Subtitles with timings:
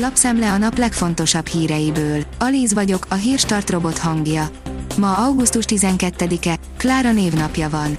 [0.00, 2.24] Lapszemle a nap legfontosabb híreiből.
[2.38, 4.50] Alíz vagyok, a hírstart robot hangja.
[4.96, 7.96] Ma augusztus 12-e, Klára névnapja van.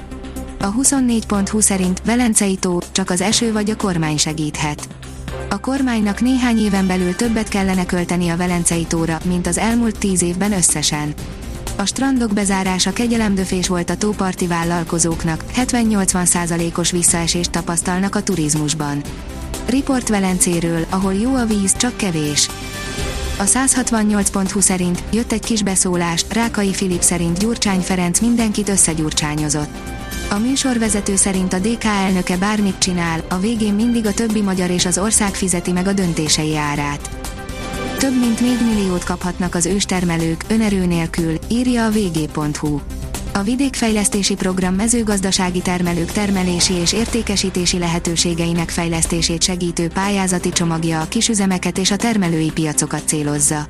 [0.59, 4.88] A 24.20 szerint Velencei tó, csak az eső vagy a kormány segíthet.
[5.49, 10.21] A kormánynak néhány éven belül többet kellene költeni a Velencei tóra, mint az elmúlt tíz
[10.21, 11.13] évben összesen.
[11.75, 19.02] A strandok bezárása kegyelemdöfés volt a tóparti vállalkozóknak, 70-80%-os visszaesést tapasztalnak a turizmusban.
[19.70, 22.49] Riport Velencéről, ahol jó a víz, csak kevés.
[23.37, 29.77] A 168.20 szerint jött egy kis beszólás, Rákai Filip szerint Gyurcsány Ferenc mindenkit összegyurcsányozott.
[30.29, 34.86] A műsorvezető szerint a DK elnöke bármit csinál, a végén mindig a többi magyar és
[34.86, 37.09] az ország fizeti meg a döntései árát.
[37.97, 42.80] Több mint 4 milliót kaphatnak az őstermelők, önerő nélkül, írja a vg.hu.
[43.33, 51.78] A vidékfejlesztési program mezőgazdasági termelők termelési és értékesítési lehetőségeinek fejlesztését segítő pályázati csomagja a kisüzemeket
[51.78, 53.67] és a termelői piacokat célozza.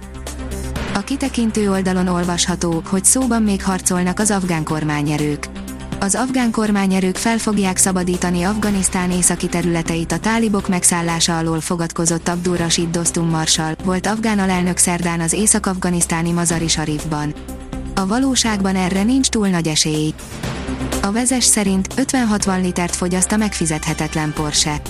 [0.94, 5.48] A kitekintő oldalon olvasható, hogy szóban még harcolnak az afgán kormányerők.
[6.00, 12.58] Az afgán kormányerők fel fogják szabadítani Afganisztán északi területeit a tálibok megszállása alól fogadkozott Abdul
[12.58, 17.34] Rashid Dostum Marsal, volt afgán alelnök szerdán az észak-afganisztáni Mazari Sharifban.
[18.00, 20.14] A valóságban erre nincs túl nagy esély.
[21.02, 24.82] A vezes szerint 50-60 litert fogyaszt a megfizethetetlen Porsche.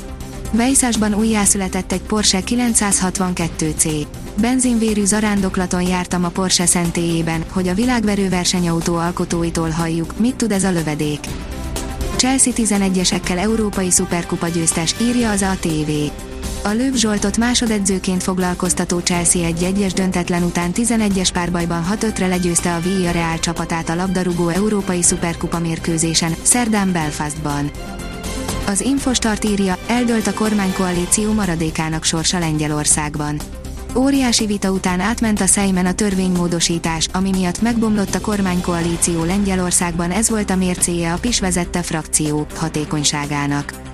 [0.52, 4.06] Vejszásban újjászületett egy Porsche 962C.
[4.42, 10.64] Benzinvérű zarándoklaton jártam a Porsche szentélyében, hogy a világverő versenyautó alkotóitól halljuk, mit tud ez
[10.64, 11.20] a lövedék.
[12.16, 15.90] Chelsea 11-esekkel európai szuperkupa győztes, írja az ATV.
[16.70, 22.80] A Löv Zsoltot másodedzőként foglalkoztató Chelsea egy egyes döntetlen után 11-es párbajban 6-5-re legyőzte a
[22.80, 27.72] Villarreal csapatát a labdarúgó európai szuperkupa mérkőzésen, szerdán Belfastban.
[28.68, 33.40] Az Infostart írja, eldölt a kormánykoalíció maradékának sorsa Lengyelországban.
[33.96, 40.30] Óriási vita után átment a Szejmen a törvénymódosítás, ami miatt megbomlott a kormánykoalíció Lengyelországban ez
[40.30, 43.89] volt a mércéje a PIS vezette frakció hatékonyságának.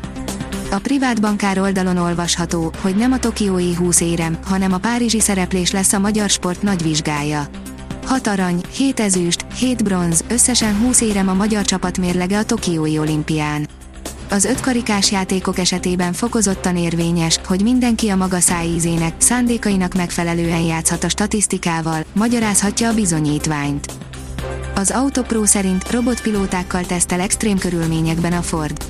[0.72, 5.72] A privát bankár oldalon olvasható, hogy nem a tokiói 20 érem, hanem a párizsi szereplés
[5.72, 7.48] lesz a magyar sport nagy vizsgája.
[8.06, 12.98] 6 arany, 7 ezüst, 7 bronz, összesen 20 érem a magyar csapat mérlege a tokiói
[13.00, 13.68] olimpián.
[14.30, 21.10] Az ötkarikás játékok esetében fokozottan érvényes, hogy mindenki a maga szájízének, szándékainak megfelelően játszhat a
[21.10, 23.94] statisztikával, magyarázhatja a bizonyítványt.
[24.76, 28.86] Az Autopro szerint robotpilótákkal tesztel extrém körülményekben a Ford.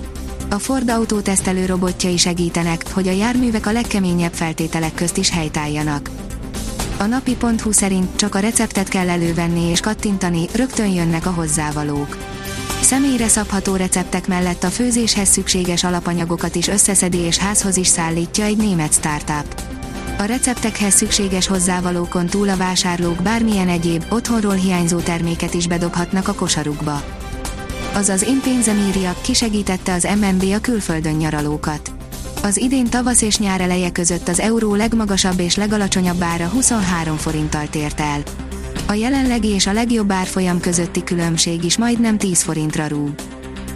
[0.49, 6.09] A Ford autótesztelő robotjai segítenek, hogy a járművek a legkeményebb feltételek közt is helytálljanak.
[6.97, 12.17] A napi.hu szerint csak a receptet kell elővenni és kattintani, rögtön jönnek a hozzávalók
[12.85, 18.57] Személyre szabható receptek mellett a főzéshez szükséges alapanyagokat is összeszedi és házhoz is szállítja egy
[18.57, 19.61] német startup.
[20.17, 26.33] A receptekhez szükséges hozzávalókon túl a vásárlók bármilyen egyéb, otthonról hiányzó terméket is bedobhatnak a
[26.33, 27.24] kosarukba.
[27.95, 31.91] Azaz én pénzem írja, kisegítette az MNB a külföldön nyaralókat.
[32.43, 37.67] Az idén tavasz és nyár eleje között az euró legmagasabb és legalacsonyabb ára 23 forinttal
[37.67, 38.23] tért el.
[38.87, 43.13] A jelenlegi és a legjobb árfolyam közötti különbség is majdnem 10 forintra rúg.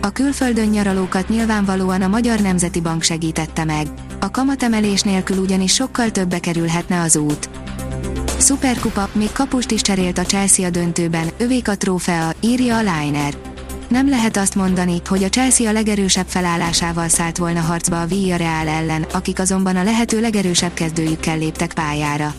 [0.02, 3.88] A külföldön nyaralókat nyilvánvalóan a Magyar Nemzeti Bank segítette meg.
[4.20, 7.50] A kamatemelés nélkül ugyanis sokkal többe kerülhetne az út.
[8.40, 13.49] Superkupa, még kapust is cserélt a Chelsea a döntőben, övék a trófea, írja a Liner.
[13.90, 18.68] Nem lehet azt mondani, hogy a Chelsea a legerősebb felállásával szállt volna harcba a Villarreal
[18.68, 22.34] ellen, akik azonban a lehető legerősebb kezdőjükkel léptek pályára.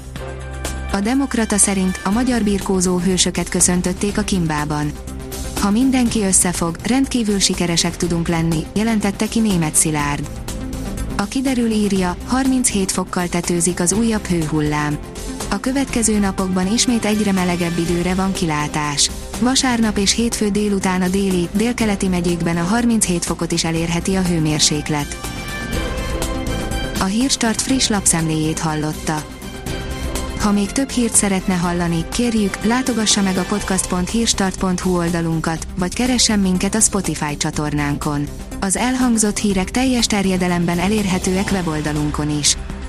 [0.93, 4.93] A Demokrata szerint a magyar birkózó hősöket köszöntötték a Kimbában.
[5.61, 10.31] Ha mindenki összefog, rendkívül sikeresek tudunk lenni, jelentette ki német Szilárd.
[11.17, 14.99] A kiderül írja, 37 fokkal tetőzik az újabb hőhullám.
[15.53, 19.11] A következő napokban ismét egyre melegebb időre van kilátás.
[19.41, 25.16] Vasárnap és hétfő délután a déli, délkeleti megyékben a 37 fokot is elérheti a hőmérséklet.
[27.00, 29.25] A Hírstart friss lapszemléjét hallotta.
[30.41, 36.75] Ha még több hírt szeretne hallani, kérjük, látogassa meg a podcast.hírstart.hu oldalunkat, vagy keressen minket
[36.75, 38.29] a Spotify csatornánkon.
[38.61, 42.56] Az elhangzott hírek teljes terjedelemben elérhetőek weboldalunkon is.